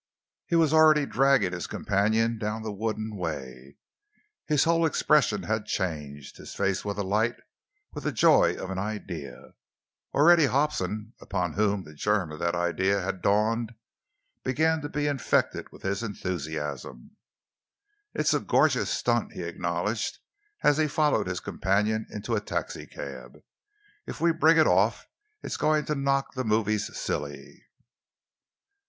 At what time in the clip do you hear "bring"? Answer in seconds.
24.31-24.57